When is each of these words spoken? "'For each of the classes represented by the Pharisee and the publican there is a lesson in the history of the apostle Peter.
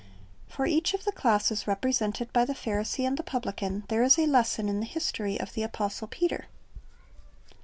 "'For 0.55 0.65
each 0.65 0.95
of 0.95 1.05
the 1.05 1.11
classes 1.11 1.67
represented 1.67 2.33
by 2.33 2.43
the 2.45 2.55
Pharisee 2.55 3.05
and 3.05 3.17
the 3.17 3.21
publican 3.21 3.83
there 3.87 4.01
is 4.01 4.17
a 4.17 4.25
lesson 4.25 4.67
in 4.67 4.79
the 4.79 4.87
history 4.87 5.39
of 5.39 5.53
the 5.53 5.61
apostle 5.61 6.07
Peter. 6.07 6.45